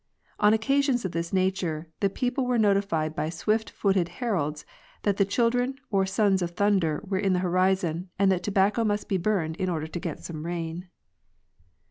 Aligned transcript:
On 0.39 0.51
occasions 0.51 1.05
of 1.05 1.11
this 1.11 1.31
nature 1.31 1.87
the 1.99 2.09
people 2.09 2.47
were 2.47 2.57
notified 2.57 3.15
by 3.15 3.29
swift 3.29 3.69
footed 3.69 4.09
heralds 4.09 4.65
that 5.03 5.17
the 5.17 5.25
children, 5.25 5.75
or 5.91 6.07
sons, 6.07 6.41
of 6.41 6.49
Thunder 6.55 7.03
were 7.05 7.19
in 7.19 7.33
the 7.33 7.39
horizon, 7.45 8.09
and 8.17 8.31
that 8.31 8.41
tobacco 8.41 8.83
must 8.83 9.07
be 9.07 9.17
burned 9.17 9.57
in 9.57 9.69
order 9.69 9.85
to 9.85 9.99
get 9.99 10.23
some 10.23 10.43
rain. 10.43 10.89